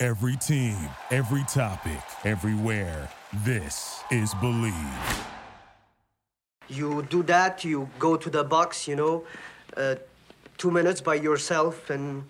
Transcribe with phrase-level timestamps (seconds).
[0.00, 0.76] Every team,
[1.10, 3.08] every topic, everywhere.
[3.44, 4.72] This is Believe.
[6.68, 9.24] You do that, you go to the box, you know,
[9.76, 9.96] uh,
[10.56, 12.22] two minutes by yourself, and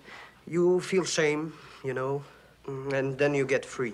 [0.47, 2.23] you feel shame, you know,
[2.65, 3.93] mm, and then you get free.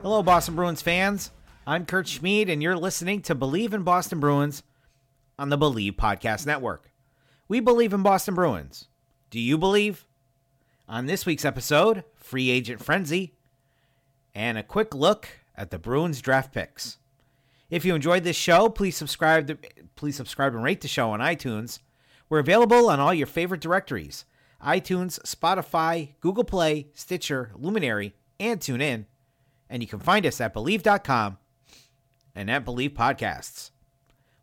[0.00, 1.30] Hello, Boston Bruins fans.
[1.68, 4.62] I'm Kurt Schmid, and you're listening to Believe in Boston Bruins
[5.36, 6.92] on the Believe Podcast Network.
[7.48, 8.86] We believe in Boston Bruins.
[9.30, 10.06] Do you believe?
[10.88, 13.34] On this week's episode, free agent frenzy,
[14.32, 16.98] and a quick look at the Bruins draft picks.
[17.68, 19.58] If you enjoyed this show, please subscribe to,
[19.96, 21.80] please subscribe and rate the show on iTunes.
[22.28, 24.24] We're available on all your favorite directories:
[24.64, 29.06] iTunes, Spotify, Google Play, Stitcher, Luminary, and TuneIn.
[29.68, 31.38] And you can find us at believe.com
[32.36, 33.70] and at Believe Podcasts.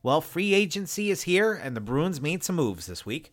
[0.02, 3.32] Well, free agency is here, and the Bruins made some moves this week.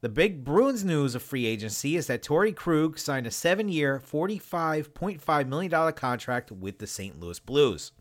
[0.00, 4.00] The big Bruins news of free agency is that Torey Krug signed a seven year,
[4.00, 7.20] $45.5 million contract with the St.
[7.20, 7.92] Louis Blues.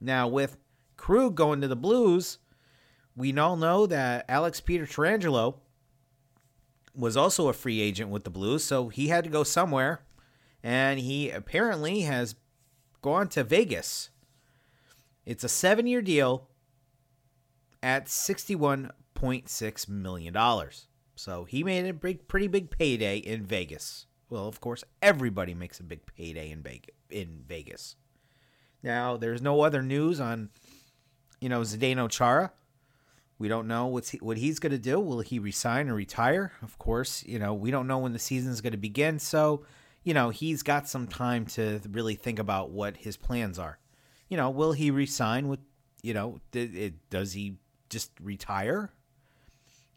[0.00, 0.56] Now, with
[0.96, 2.38] Krug going to the Blues,
[3.14, 5.56] we all know that Alex Pietrangelo
[6.94, 10.00] was also a free agent with the Blues, so he had to go somewhere,
[10.62, 12.34] and he apparently has
[13.00, 14.10] gone to Vegas.
[15.26, 16.48] It's a seven year deal
[17.82, 20.36] at $61.6 million.
[21.16, 24.06] So he made a big, pretty big payday in Vegas.
[24.30, 26.64] Well, of course, everybody makes a big payday in
[27.10, 27.96] in Vegas.
[28.82, 30.50] Now, there's no other news on,
[31.40, 32.52] you know, Zdeno Chara.
[33.38, 34.98] We don't know what's he, what he's going to do.
[35.00, 36.52] Will he resign or retire?
[36.62, 39.18] Of course, you know, we don't know when the season is going to begin.
[39.18, 39.64] So,
[40.04, 43.78] you know, he's got some time to really think about what his plans are.
[44.28, 45.60] You know, will he resign with,
[46.02, 46.40] you know,
[47.10, 48.90] does he just retire?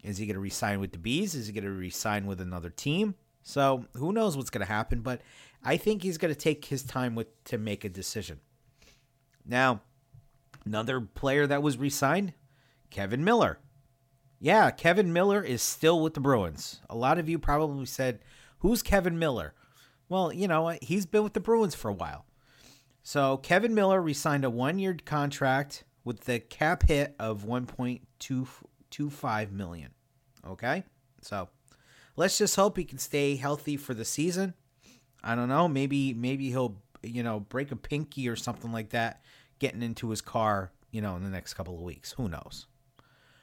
[0.02, 1.34] Is he going to resign with the Bees?
[1.34, 3.14] Is he going to resign with another team?
[3.42, 5.00] So who knows what's going to happen?
[5.00, 5.20] But
[5.64, 8.40] I think he's going to take his time with to make a decision.
[9.44, 9.80] Now,
[10.64, 12.34] another player that was resigned,
[12.90, 13.58] Kevan Miller.
[14.38, 16.80] Yeah, Kevan Miller is still with the Bruins.
[16.88, 18.20] A lot of you probably said,
[18.60, 19.54] "Who's Kevan Miller?"
[20.08, 22.24] Well, you know, he's been with the Bruins for a while.
[23.10, 29.90] So Kevan Miller resigned a one-year contract with the cap hit of 1.225 million.
[30.46, 30.84] Okay?
[31.20, 31.48] So,
[32.14, 34.54] let's just hope he can stay healthy for the season.
[35.24, 39.24] I don't know, maybe maybe he'll, you know, break a pinky or something like that
[39.58, 42.12] getting into his car, you know, in the next couple of weeks.
[42.12, 42.68] Who knows?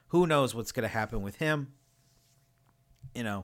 [0.08, 1.74] Who knows what's going to happen with him?
[3.14, 3.44] You know,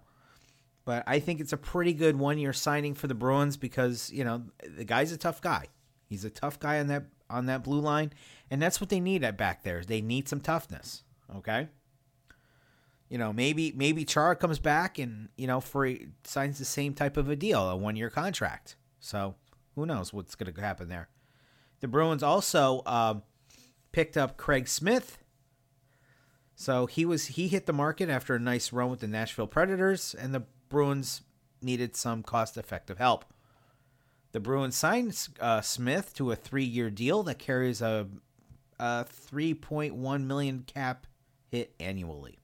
[0.85, 4.43] but I think it's a pretty good one-year signing for the Bruins because, you know,
[4.65, 5.67] the guy's a tough guy.
[6.13, 8.13] He's a tough guy on that on that blue line,
[8.51, 9.83] and that's what they need at back there.
[9.83, 11.01] They need some toughness.
[11.37, 11.69] Okay.
[13.09, 15.89] You know, maybe maybe Chara comes back and you know for
[16.23, 18.75] signs the same type of a deal, a one year contract.
[18.99, 19.33] So
[19.73, 21.09] who knows what's going to happen there?
[21.79, 23.21] The Bruins also uh,
[23.91, 25.17] picked up Craig Smith.
[26.53, 30.13] So he was he hit the market after a nice run with the Nashville Predators,
[30.13, 31.23] and the Bruins
[31.59, 33.25] needed some cost effective help.
[34.33, 38.07] The Bruins signed uh, Smith to a three-year deal that carries a,
[38.79, 41.07] a 3.1 million cap
[41.49, 42.39] hit annually.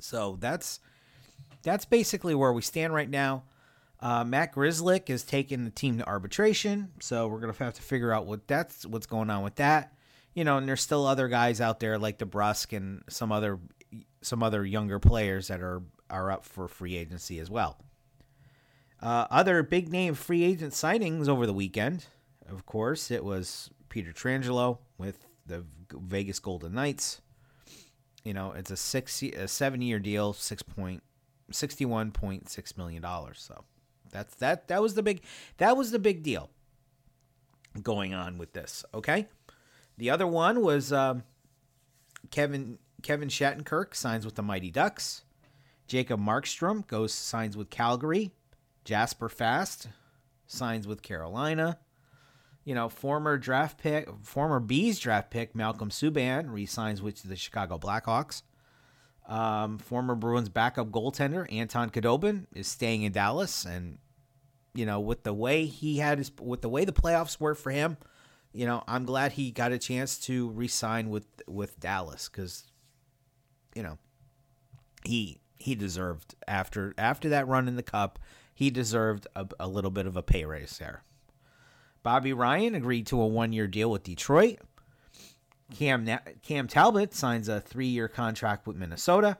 [0.00, 0.80] So that's
[1.62, 3.44] that's basically where we stand right now.
[4.00, 8.12] Uh, Matt Grzelcyk is taking the team to arbitration, so we're gonna have to figure
[8.12, 9.94] out what that's what's going on with that.
[10.34, 13.60] You know, and there's still other guys out there like DeBrusk and some other
[14.22, 17.78] some other younger players that are are up for free agency as well.
[19.02, 22.06] Uh, other big name free agent signings over the weekend,
[22.48, 27.20] of course, it was Pietrangelo with the Vegas Golden Knights.
[28.22, 31.02] You know, it's a six, a seven year deal, six point,
[31.50, 33.40] sixty one point six million dollars.
[33.40, 33.64] So
[34.12, 34.68] that's that.
[34.68, 35.22] That was the big.
[35.56, 36.48] That was the big deal
[37.82, 38.84] going on with this.
[38.94, 39.26] Okay,
[39.98, 41.24] the other one was um,
[42.30, 45.24] Kevin Kevin Shattenkirk signs with the Mighty Ducks.
[45.88, 48.30] Jacob Markstrom goes signs with Calgary.
[48.84, 49.88] Jasper Fast
[50.46, 51.78] signs with Carolina.
[52.64, 57.78] You know, former draft pick, former Bees draft pick Malcolm Subban resigns with the Chicago
[57.78, 58.42] Blackhawks.
[59.26, 63.98] Um, former Bruins backup goaltender Anton Khudobin is staying in Dallas, and
[64.74, 67.70] you know, with the way he had his, with the way the playoffs were for
[67.70, 67.96] him,
[68.52, 72.64] you know, I'm glad he got a chance to resign with with Dallas because,
[73.74, 73.98] you know,
[75.04, 78.18] he he deserved after after that run in the cup,
[78.54, 81.02] he deserved a, a little bit of a pay raise there.
[82.02, 84.58] Bobby Ryan agreed to a one year deal with Detroit.
[85.74, 86.08] Cam
[86.42, 89.38] Cam Talbot signs a three year contract with Minnesota.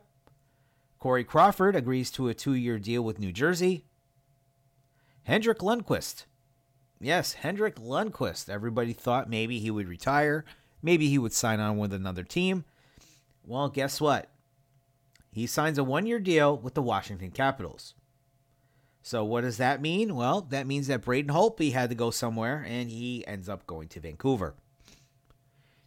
[0.99, 3.85] Corey Crawford agrees to a two year deal with New Jersey.
[5.25, 6.25] Henrik Lundqvist.
[7.01, 8.49] Yes, Henrik Lundqvist.
[8.49, 10.45] Everybody thought maybe he would retire.
[10.81, 12.65] Maybe he would sign on with another team.
[13.45, 14.31] Well, guess what?
[15.33, 17.95] He signs a one year deal with the Washington Capitals.
[19.03, 20.15] So, what does that mean?
[20.15, 23.89] Well, that means that Braden Holtby had to go somewhere, and he ends up going
[23.89, 24.55] to Vancouver.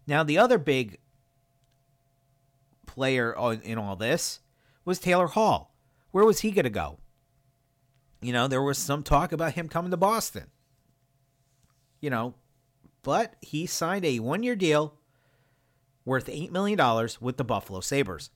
[0.05, 0.99] Now, the other big
[2.85, 3.33] player
[3.63, 4.41] in all this
[4.83, 5.73] was Taylor Hall.
[6.11, 6.99] Where was he going to go?
[8.21, 10.47] You know, there was some talk about him coming to Boston.
[12.01, 12.35] You know,
[13.01, 14.95] but he signed a one year deal
[16.03, 16.79] worth $8 million
[17.21, 18.29] with the Buffalo Sabres.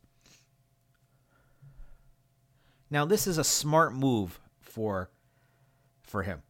[2.89, 5.09] Now, this is a smart move for,
[6.01, 6.41] for him.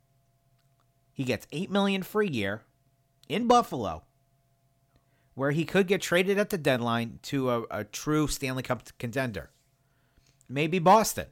[1.14, 2.62] He gets $8 million a year
[3.28, 4.04] in Buffalo
[5.36, 9.50] where he could get traded at the deadline to a, a true Stanley Cup contender.
[10.50, 11.28] Maybe Boston.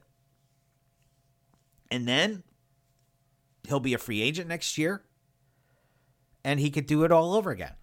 [1.90, 2.42] And then
[3.66, 5.02] he'll be a free agent next year
[6.44, 7.74] and he could do it all over again.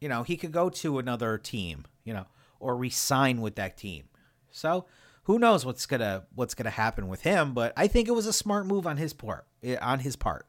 [0.00, 2.26] You know, he could go to another team, you know,
[2.60, 4.04] or resign with that team.
[4.50, 4.86] So,
[5.24, 8.32] who knows what's to what's to happen with him, but I think it was a
[8.32, 10.46] smart move on his part, eh, on his part.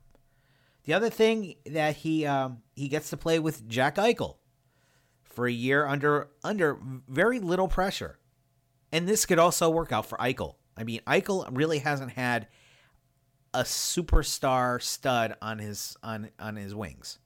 [0.86, 4.38] The other thing that he um, he gets to play with Jack Eichel
[5.24, 6.78] for a year under under
[7.08, 8.20] very little pressure.
[8.92, 10.56] And this could also work out for Eichel.
[10.78, 12.48] I mean, Eichel really hasn't had
[13.54, 17.20] a superstar stud on his on on his wings.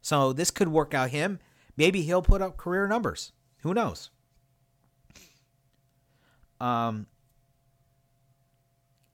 [0.00, 1.38] So this could work out him.
[1.76, 3.32] Maybe he'll put up career numbers.
[3.62, 4.10] Who knows?
[6.62, 7.06] Um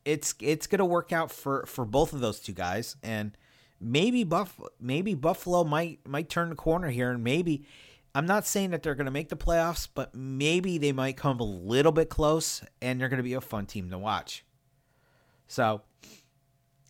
[0.05, 3.37] it's it's to work out for for both of those two guys and
[3.81, 7.67] maybe Buff maybe Buffalo might might turn the corner here and maybe
[8.15, 11.45] I'm not saying that they're to make the playoffs, but maybe they might come a
[11.45, 14.45] little bit close and they're to be a fun team to watch.
[15.47, 15.83] So,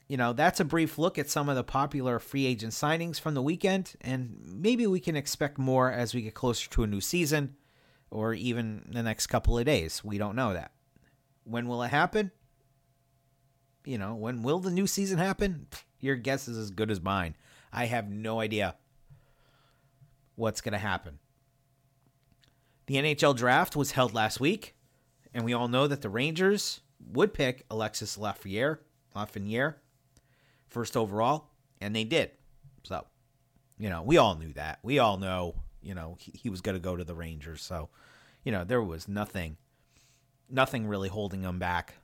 [0.08, 3.34] you know, that's a brief look at some of the popular free agent signings from
[3.34, 7.00] the weekend, and maybe we can expect more as we get closer to a new
[7.00, 7.56] season
[8.10, 10.02] or even the next couple of days.
[10.04, 10.72] We don't know that.
[11.44, 12.30] When will it happen?
[13.84, 15.66] You know, when will the new season happen?
[16.00, 17.36] Your guess is as good as mine.
[17.72, 18.76] I have no idea
[20.36, 21.18] what's going to happen.
[22.86, 24.74] The NHL draft was held last week,
[25.34, 26.80] and we all know that the Rangers
[27.12, 28.78] would pick Alexis Lafreniere,
[29.14, 29.74] Lafreniere
[30.68, 31.50] first overall,
[31.80, 32.30] and they did.
[32.84, 33.04] So,
[33.78, 34.78] you know, we all knew that.
[34.82, 37.62] We all know, you know, he, he was going to go to the Rangers.
[37.62, 37.88] So,
[38.44, 39.56] you know, there was nothing,
[40.50, 41.94] nothing really holding him back.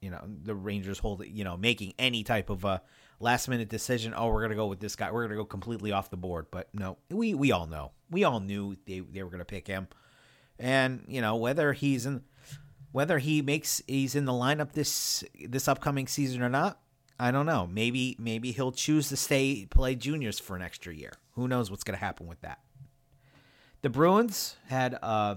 [0.00, 2.82] You know, the Rangers holding, you know, making any type of a
[3.20, 4.14] last minute decision.
[4.16, 5.10] Oh, we're gonna go with this guy.
[5.10, 6.46] We're gonna go completely off the board.
[6.50, 7.92] But no, we we all know.
[8.10, 9.88] We all knew they they were gonna pick him.
[10.58, 12.22] And you know whether he's in,
[12.92, 16.80] whether he makes he's in the lineup this this upcoming season or not,
[17.18, 17.66] I don't know.
[17.66, 21.12] Maybe maybe he'll choose to stay play juniors for an extra year.
[21.32, 22.60] Who knows what's gonna happen with that?
[23.82, 24.98] The Bruins had.
[25.02, 25.36] Uh,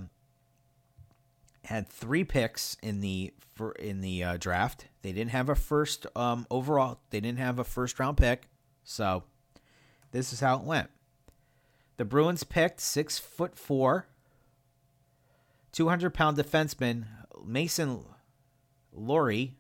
[1.66, 4.88] had three picks in the for in the uh, draft.
[5.04, 7.00] They didn't have a first um, overall.
[7.12, 8.50] They didn't have a first round pick.
[8.84, 9.24] So
[10.12, 10.90] this is how it went.
[11.98, 14.08] The Bruins picked six foot four,
[15.72, 17.06] two hundred pound defenseman
[17.46, 18.06] Mason
[18.98, 19.52] Lohrei.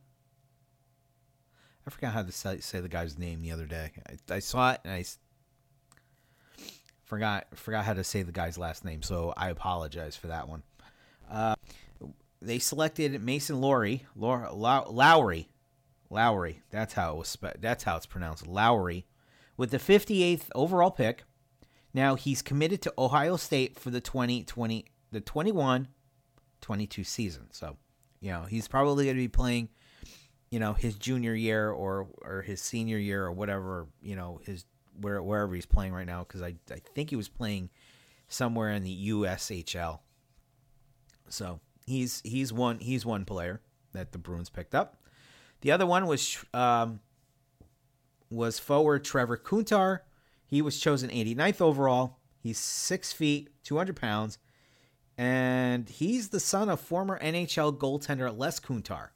[1.85, 3.91] I forgot how to say, say, the guy's name the other day.
[4.09, 5.05] I, I saw it and I
[7.11, 9.01] forgot forgot how to say the guy's last name.
[9.01, 10.63] So I apologize for that one.
[11.29, 11.55] Uh,
[12.41, 15.49] they selected Mason Lohrei, Lowry,
[16.09, 16.61] Lowry.
[16.69, 17.37] That's how it was.
[17.59, 18.47] That's how it's pronounced.
[18.47, 19.05] Lowry,
[19.57, 21.23] with the 58th overall pick.
[21.93, 25.89] Now he's committed to Ohio State for the 2020, the 21,
[26.61, 27.47] 22 season.
[27.51, 27.75] So,
[28.21, 29.67] you know, he's probably going to be playing,
[30.49, 33.87] you know, his junior year or or his senior year or whatever.
[34.01, 34.63] You know, his
[35.01, 37.69] where wherever he's playing right now because I I think he was playing
[38.27, 39.99] somewhere in the USHL.
[41.29, 43.61] So He's he's one he's one player
[43.93, 45.03] that the Bruins picked up.
[45.61, 46.99] The other one was um,
[48.29, 49.99] was forward Trevor Kuntar.
[50.45, 52.17] He was chosen 89th overall.
[52.39, 54.37] He's six feet, 200 pounds,
[55.17, 59.09] and he's the son of former NHL goaltender Les Kuntar.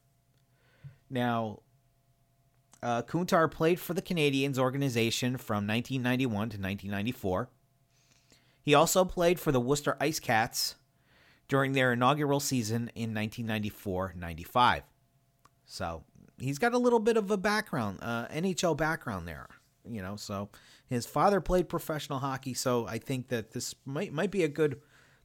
[1.09, 1.61] Now,
[2.85, 7.49] uh, Kuntar played for the Canadiens organization from 1991 to 1994.
[8.61, 10.75] He also played for the Worcester Ice Cats
[11.47, 14.83] during their inaugural season in 1994-95.
[15.65, 16.03] So
[16.37, 19.47] he's got a little bit of a background, uh, NHL background there,
[19.89, 20.15] you know.
[20.15, 20.49] So
[20.85, 24.79] his father played professional hockey, so I think that this might might be a good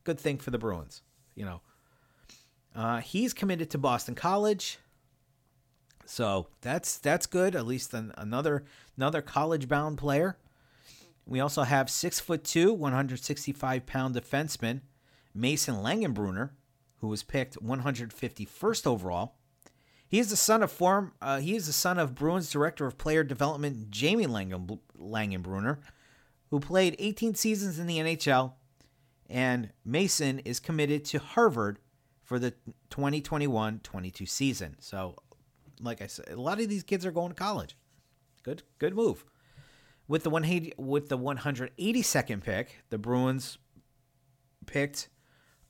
[0.04, 1.02] good thing for the Bruins,
[1.34, 1.60] you know.
[2.74, 4.78] Uh, he's committed to Boston College,
[6.04, 7.54] so that's that's good.
[7.54, 8.64] At least an, another
[8.96, 10.38] another college bound player.
[11.26, 14.80] We also have six foot two, 165 pound defenseman
[15.34, 16.50] Mason Langenbrunner,
[17.00, 19.36] who was picked 151st overall.
[20.08, 21.12] He is the son of form.
[21.22, 25.78] Uh, he is the son of Bruins director of player development Jamie Langen, Langenbrunner,
[26.50, 28.54] who played 18 seasons in the NHL,
[29.28, 31.78] and Mason is committed to Harvard
[32.24, 32.54] for the
[32.90, 34.76] 2021-22 season.
[34.80, 35.14] So,
[35.80, 37.76] like I said, a lot of these kids are going to college.
[38.42, 39.24] Good, good move.
[40.08, 40.42] With the one
[40.76, 43.58] with the 182nd pick, the Bruins
[44.66, 45.08] picked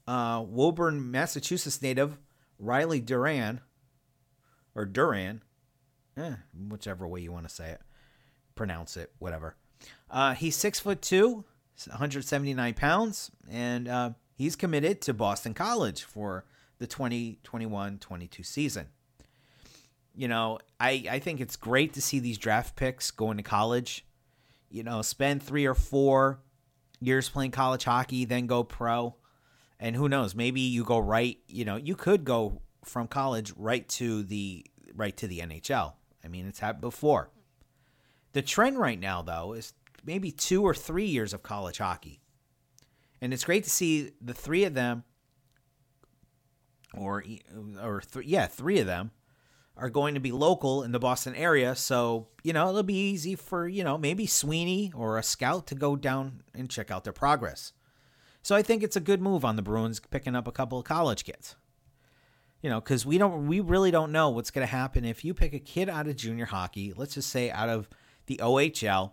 [0.07, 2.19] uh, Woburn, Massachusetts native
[2.59, 3.61] Riley Duran,
[4.75, 5.43] or Duran,
[6.17, 6.35] eh,
[6.69, 7.81] whichever way you want to say it,
[8.55, 9.57] pronounce it, whatever.
[10.11, 11.45] Uh, he's six foot two,
[11.87, 16.45] 179 pounds, and uh, he's committed to Boston College for
[16.79, 18.89] the 2021-22 season.
[20.21, 24.05] You know, I, I think it's great to see these draft picks going to college
[24.71, 26.41] you know, spend three or four
[27.01, 29.17] years playing college hockey, then go pro.
[29.79, 33.87] And who knows, maybe you go right, you know, you could go from college right
[33.91, 35.95] to the right to the NHL.
[36.25, 37.31] I mean, it's happened before.
[38.33, 39.73] The trend right now though is
[40.05, 42.21] maybe 2 or 3 years of college hockey.
[43.21, 45.05] And it's great to see the three of them
[46.95, 47.23] or
[47.83, 49.11] or th- yeah, three of them
[49.81, 51.75] are going to be local in the Boston area.
[51.75, 55.75] So, you know, it'll be easy for, you know, maybe Sweeney or a scout to
[55.75, 57.73] go down and check out their progress.
[58.43, 60.85] So I think it's a good move on the Bruins picking up a couple of
[60.85, 61.57] college kids.
[62.63, 65.33] You know, because we don't, we really don't know what's going to happen if you
[65.33, 66.93] pick a kid out of junior hockey.
[66.95, 67.89] Let's just say out of
[68.27, 69.13] the OHL.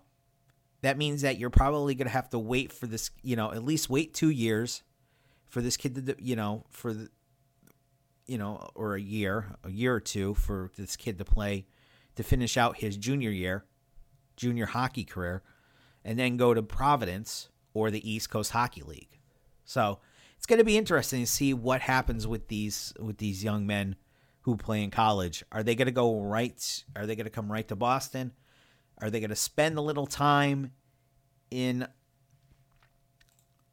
[0.81, 3.63] That means that you're probably going to have to wait for this, you know, at
[3.63, 4.83] least wait two years
[5.45, 7.09] for this kid to, you know, for the,
[8.27, 11.65] you know, or a year, a year or two for this kid to play
[12.15, 13.65] to finish out his junior year,
[14.35, 15.43] junior hockey career,
[16.03, 19.19] and then go to Providence or the East Coast Hockey League.
[19.65, 19.99] So
[20.35, 23.95] it's going to be interesting to see what happens with these with these young men
[24.41, 25.43] who play in college.
[25.51, 26.83] Are they going to go right?
[26.95, 28.31] Are they going to come right to Boston?
[29.01, 30.71] Are they going to spend a little time
[31.51, 31.87] in?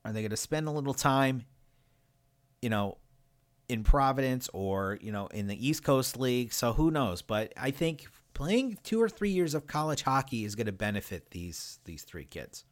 [0.04, 1.44] Are they going to spend a little time,
[2.60, 2.98] you know,
[3.68, 6.52] in Providence or you know in the East Coast League.
[6.52, 7.22] So who knows?
[7.22, 11.30] But I think playing two or three years of college hockey is going to benefit
[11.30, 12.64] these these three kids.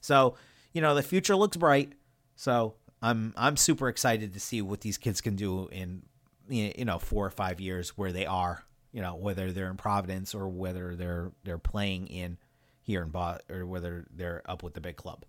[0.00, 0.36] So
[0.72, 1.92] you know the future looks bright.
[2.36, 6.02] So I'm I'm super excited to see what these kids can do in
[6.48, 8.64] you know four or five years where they are.
[8.92, 12.38] You know whether they're in Providence or whether they're they're playing in
[12.80, 15.24] here in Bot or whether they're up with the big club.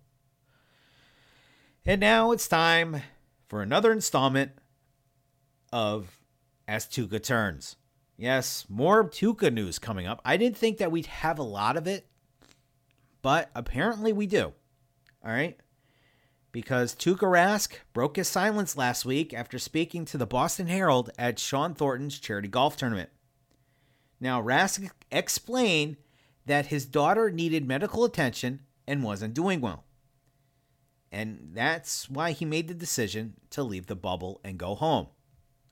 [1.86, 3.02] And now it's time
[3.48, 4.52] for another installment
[5.74, 6.20] of
[6.68, 7.74] As Tuukka Turns.
[8.16, 10.22] Yes, more Tuukka news coming up.
[10.24, 12.06] I didn't think that we'd have a lot of it,
[13.22, 14.52] but apparently we do.
[15.24, 15.58] All right.
[16.52, 21.40] Because Tuukka Rask broke his silence last week after speaking to the Boston Herald at
[21.40, 23.10] Shawn Thornton's charity golf tournament.
[24.20, 25.96] Now, Rask explained
[26.46, 29.82] that his daughter needed medical attention and wasn't doing well.
[31.10, 35.08] And that's why he made the decision to leave the bubble and go home.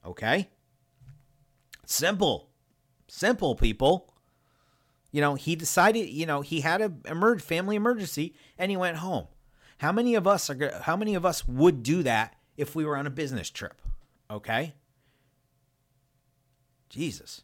[0.04, 0.50] Okay?
[1.86, 2.48] Simple.
[3.08, 4.12] Simple, people.
[5.10, 8.96] You know, he decided, you know, he had a emerge family emergency and he went
[8.98, 9.26] home.
[9.78, 12.96] How many of us are how many of us would do that if we were
[12.96, 13.82] on a business trip?
[14.30, 14.74] Okay?
[16.88, 17.42] Jesus.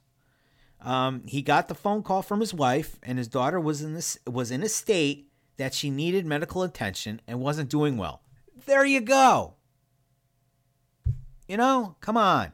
[0.80, 4.18] Um, he got the phone call from his wife, and his daughter was in this
[4.26, 8.22] was in a state that she needed medical attention and wasn't doing well.
[8.66, 9.54] There you go.
[11.49, 12.52] You know, come on.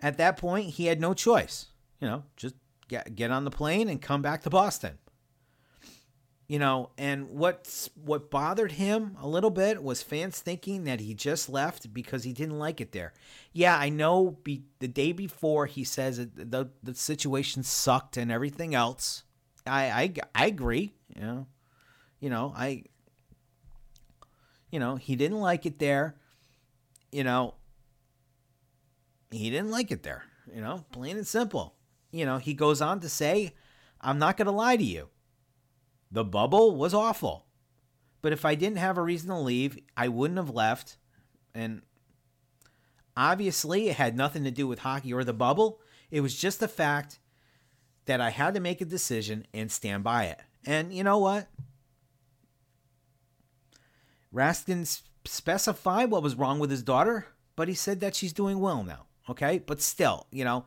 [0.00, 1.66] At that point, he had no choice.
[2.00, 2.54] You know, just
[2.88, 4.98] get get on the plane and come back to Boston.
[6.46, 11.12] You know, and what's what bothered him a little bit was fans thinking that he
[11.12, 13.12] just left because he didn't like it there.
[13.52, 14.38] Yeah, I know.
[14.44, 19.24] Be, the day before, he says the the situation sucked and everything else.
[19.66, 20.94] I I, I agree.
[21.14, 21.46] You know,
[22.20, 22.84] You know, I
[24.70, 26.16] you know, he didn't like it there.
[27.10, 27.54] You know,
[29.30, 31.74] he didn't like it there, you know, plain and simple.
[32.10, 33.54] You know, he goes on to say,
[34.00, 35.08] I'm not going to lie to you.
[36.10, 37.46] The bubble was awful.
[38.20, 40.96] But if I didn't have a reason to leave, I wouldn't have left.
[41.54, 41.82] And
[43.16, 45.80] obviously, it had nothing to do with hockey or the bubble.
[46.10, 47.18] It was just the fact
[48.06, 50.40] that I had to make a decision and stand by it.
[50.64, 51.48] And you know what?
[54.34, 58.82] Raskin specified what was wrong with his daughter, but he said that she's doing well
[58.82, 59.06] now.
[59.28, 59.58] Okay.
[59.58, 60.64] But still, you know,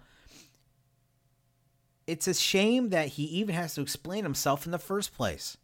[2.07, 5.57] it's a shame that he even has to explain himself in the first place.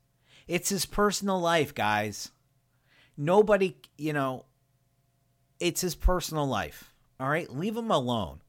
[0.47, 2.31] It's his personal life, guys.
[3.17, 4.45] Nobody, you know,
[5.59, 6.93] it's his personal life.
[7.19, 7.49] All right.
[7.49, 8.41] Leave him alone.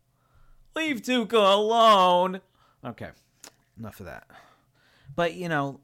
[0.76, 2.40] Leave Tuukka alone.
[2.84, 3.10] Okay.
[3.78, 4.26] Enough of that.
[5.16, 5.80] But, you know,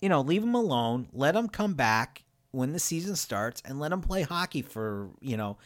[0.00, 1.08] you know, leave him alone.
[1.12, 2.22] Let him come back
[2.56, 5.58] when the season starts and let him play hockey for, you know,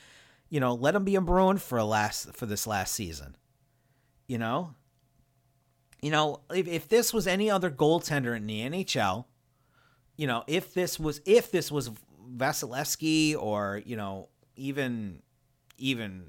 [0.48, 3.36] you know, let him be a Bruin for a last for this last season.
[4.26, 4.74] You know?
[6.02, 9.26] You know, if, if this was any other goaltender in the NHL,
[10.16, 11.90] you know, if this was if this was
[12.36, 15.22] Vasilevskiy or, you know, even
[15.78, 16.24] even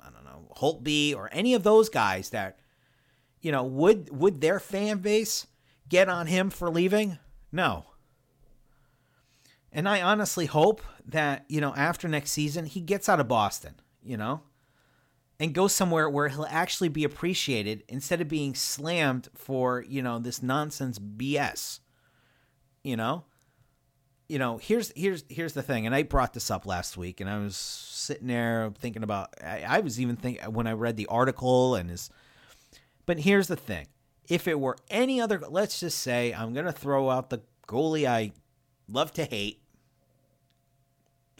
[0.00, 2.60] I don't know, Holtby or any of those guys that
[3.40, 5.48] you know, would would their fan base
[5.88, 7.18] get on him for leaving?
[7.50, 7.86] No.
[9.76, 13.74] And I honestly hope that, you know, after next season, he gets out of Boston,
[14.02, 14.40] you know,
[15.38, 20.18] and goes somewhere where he'll actually be appreciated instead of being slammed for, you know,
[20.18, 21.80] this nonsense BS.
[22.82, 23.24] You know?
[24.28, 27.30] You know, here's here's here's the thing, and I brought this up last week, and
[27.30, 31.06] I was sitting there thinking about I, I was even thinking when I read the
[31.06, 32.10] article and his
[33.04, 33.86] but here's the thing.
[34.28, 38.32] If it were any other let's just say I'm gonna throw out the goalie I
[38.88, 39.62] love to hate,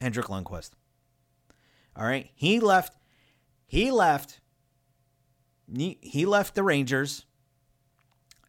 [0.00, 0.70] Henrik Lundqvist.
[1.96, 2.94] All right, he left.
[3.66, 4.40] He left.
[5.74, 7.24] He left the Rangers.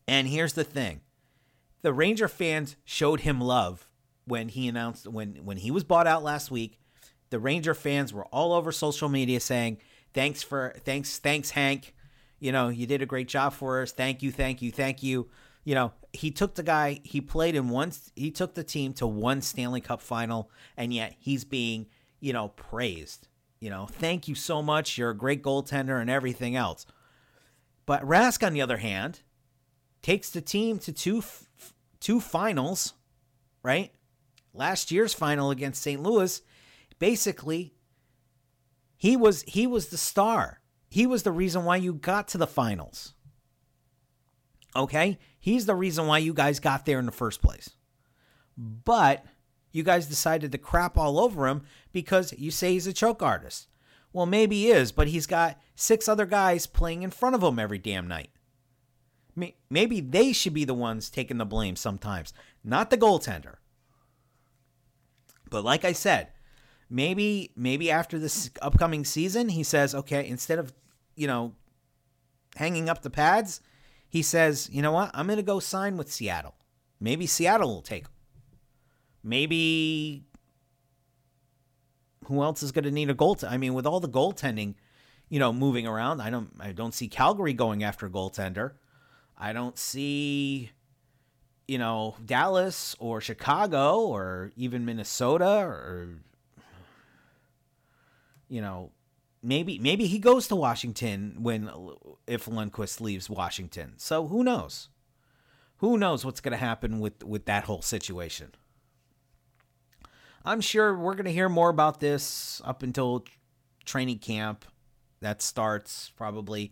[0.07, 1.01] And here's the thing:
[1.81, 3.87] the Ranger fans showed him love
[4.25, 6.79] when he announced when when he was bought out last week.
[7.29, 9.77] The Ranger fans were all over social media saying,
[10.13, 11.93] "Thanks for thanks thanks Hank.
[12.39, 13.91] You know you did a great job for us.
[13.91, 15.29] Thank you, thank you, thank you."
[15.67, 17.01] You know he took the guy.
[17.03, 17.91] He played in one.
[18.15, 21.87] He took the team to one Stanley Cup final, and yet he's being
[22.21, 23.27] you know praised.
[23.59, 24.97] You know, thank you so much.
[24.97, 26.85] You're a great goaltender and everything else.
[27.85, 29.19] But Rask, on the other hand,
[30.01, 31.21] takes the team to two
[31.99, 32.93] two finals,
[33.61, 33.91] right?
[34.53, 36.01] Last year's final against St.
[36.01, 36.41] Louis,
[36.97, 37.73] basically,
[38.95, 40.61] he was he was the star.
[40.87, 43.15] He was the reason why you got to the finals.
[44.77, 45.17] Okay?
[45.47, 47.69] He's the reason why you guys got there in the first place.
[48.57, 49.23] But
[49.71, 51.61] you guys decided to crap all over him
[51.93, 53.69] because you say he's a choke artist.
[54.11, 57.59] Well, maybe he is, but he's got six other guys playing in front of him
[57.59, 58.29] every damn night.
[59.69, 63.55] Maybe they should be the ones taking the blame sometimes, not the goaltender.
[65.49, 66.27] But like I said,
[66.89, 70.73] maybe maybe after this upcoming season, he says, okay, instead of
[71.15, 71.55] you know
[72.57, 73.61] hanging up the pads,
[74.09, 76.55] he says, you know what, I'm going to go sign with Seattle.
[76.99, 78.11] Maybe Seattle will take him.
[79.23, 80.23] Maybe
[82.25, 83.37] who else is going to need a goal?
[83.47, 84.75] I mean, with all the goaltending,
[85.29, 88.73] you know, moving around, I don't I don't see Calgary going after a goaltender.
[89.37, 90.71] I don't see
[91.67, 96.07] you know, Dallas or Chicago or even Minnesota or
[98.47, 98.91] you know,
[99.41, 101.69] maybe maybe he goes to Washington when
[102.25, 103.93] if Lundqvist leaves Washington.
[103.97, 104.89] So who knows?
[105.77, 108.53] Who knows what's going to happen with with that whole situation?
[110.43, 113.25] I'm sure we're going to hear more about this up until
[113.85, 114.65] training camp
[115.19, 116.71] that starts probably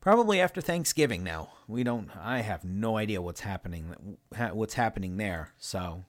[0.00, 1.50] probably after Thanksgiving now.
[1.66, 4.18] We don't I have no idea what's happening
[4.52, 5.54] what's happening there.
[5.58, 6.04] So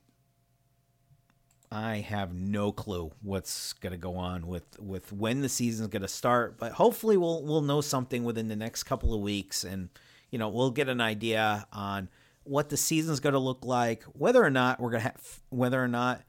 [1.71, 6.01] I have no clue what's going to go on with with when the season's going
[6.01, 9.89] to start, but hopefully we'll we'll know something within the next couple of weeks and
[10.29, 12.09] you know, we'll get an idea on
[12.43, 15.81] what the season's going to look like, whether or not we're going to have whether
[15.81, 16.21] or not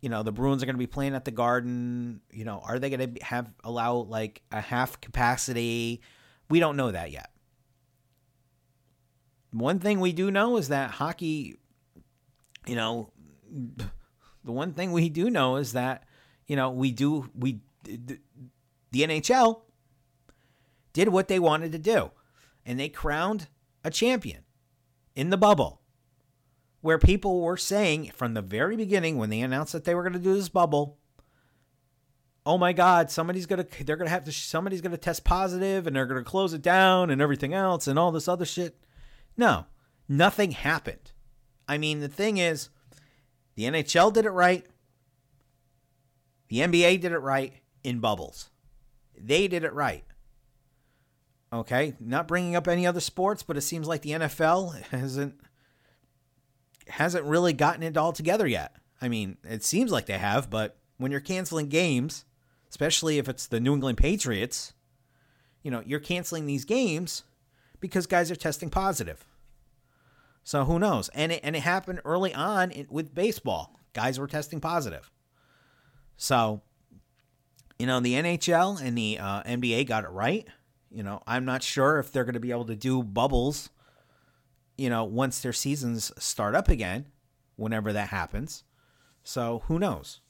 [0.00, 2.78] you know the Bruins are going to be playing at the Garden, you know, are
[2.78, 6.00] they going to have allow like a half capacity?
[6.48, 7.30] We don't know that yet.
[9.52, 11.56] One thing we do know is that hockey
[12.66, 13.10] you know,
[14.44, 16.04] the one thing we do know is that
[16.46, 18.18] you know we do we the,
[18.90, 19.62] the NHL
[20.92, 22.10] did what they wanted to do,
[22.64, 23.48] and they crowned
[23.84, 24.42] a champion
[25.14, 25.80] in the bubble.
[26.80, 30.14] where people were saying from the very beginning when they announced that they were going
[30.14, 30.98] to do this bubble,
[32.46, 35.22] oh my God, somebody's going to, they're going to have to, somebody's going to test
[35.24, 38.46] positive and they're going to close it down and everything else and all this other
[38.46, 38.82] shit.
[39.36, 39.66] No,
[40.08, 41.12] nothing happened.
[41.68, 42.70] I mean, the thing is,
[43.60, 44.64] the NHL did it right.
[46.48, 47.52] The NBA did it right
[47.84, 48.48] in bubbles.
[49.18, 50.02] They did it right.
[51.52, 55.34] Okay, not bringing up any other sports, but it seems like the NFL hasn't
[56.88, 58.76] hasn't really gotten it all together yet.
[59.02, 62.24] I mean, it seems like they have, but when you're canceling games,
[62.70, 64.72] especially if it's the New England Patriots,
[65.62, 67.24] you know, you're canceling these games
[67.78, 69.26] because guys are testing positive.
[70.42, 71.08] So who knows?
[71.10, 73.78] And it, and it happened early on in, with baseball.
[73.92, 75.10] Guys were testing positive.
[76.16, 76.62] So,
[77.78, 80.46] you know, the NHL and the uh, NBA got it right.
[80.90, 83.70] You know, I'm not sure if they're going to be able to do bubbles
[84.80, 87.04] you know, once their seasons start up again,
[87.56, 88.64] whenever that happens.
[89.22, 90.20] So who knows?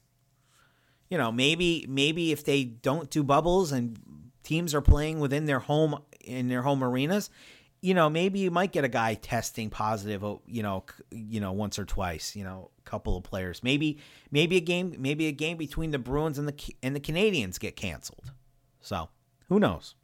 [1.09, 3.96] You know, maybe maybe if they don't do bubbles and
[4.42, 7.31] teams are playing within their home in their home arenas,
[7.81, 11.53] you know, maybe you might get a guy testing positive, oh, you know, you know,
[11.53, 13.62] once or twice, you know, a couple of players.
[13.62, 13.99] Maybe
[14.31, 17.77] maybe a game maybe a game between the Bruins and the and the Canadiens get
[17.77, 18.33] canceled.
[18.81, 19.09] So,
[19.49, 19.95] who knows?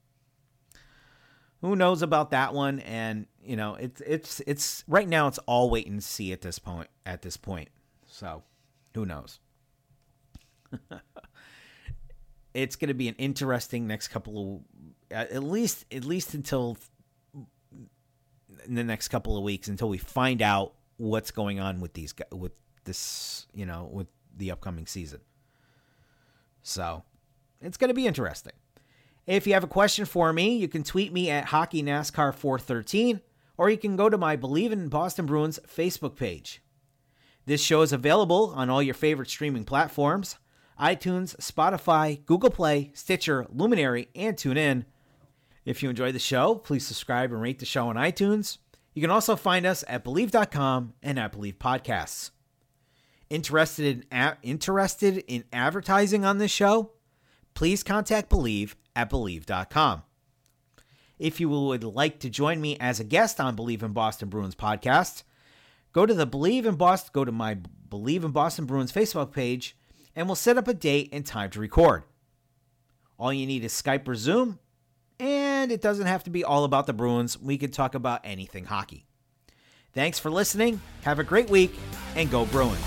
[1.66, 2.80] who knows about that one?
[2.80, 6.58] And you know, it's it's it's right now it's all wait and see at this
[6.58, 6.88] point.
[7.04, 7.68] At this point,
[8.06, 8.42] so
[8.94, 9.40] who knows?
[12.54, 14.62] it's going to be an interesting next couple of
[15.10, 16.76] at least at least until
[18.66, 22.14] in the next couple of weeks until we find out what's going on with these
[22.32, 22.52] with
[22.84, 25.20] this you know with the upcoming season.
[26.62, 27.04] So
[27.60, 28.52] it's going to be interesting.
[29.26, 33.20] If you have a question for me, you can tweet me at Hockey NASCAR 413
[33.56, 36.62] or you can go to my Believe in Boston Bruins Facebook page.
[37.46, 40.36] This show is available on all your favorite streaming platforms
[40.78, 44.84] iTunes, Spotify, Google Play, Stitcher, Luminary, and TuneIn.
[45.66, 48.58] If you enjoy the show, please subscribe and rate the show on iTunes.
[48.94, 52.30] You can also find us at Believe.com and at Believe Podcasts.
[53.28, 56.92] Interested in a- interested in advertising on this show?
[57.54, 60.04] Please contact Believe at Believe.com.
[61.18, 64.54] If you would like to join me as a guest on Believe in Boston Bruins
[64.54, 65.24] podcast,
[65.92, 69.76] go to the Believe in Boston, go to my Believe in Boston Bruins Facebook page,
[70.14, 72.04] and we'll set up a date and time to record.
[73.18, 74.58] All you need is Skype or Zoom,
[75.66, 77.36] and it doesn't have to be all about the Bruins.
[77.36, 79.04] We could talk about anything hockey.
[79.92, 80.80] Thanks for listening.
[81.02, 81.74] Have a great week,
[82.14, 82.78] and go Bruins.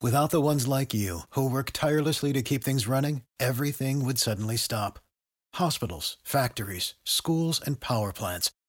[0.00, 4.56] Without the ones like you, who work tirelessly to keep things running, everything would suddenly
[4.56, 5.00] stop.
[5.54, 8.52] Hospitals, factories, schools, and power plants,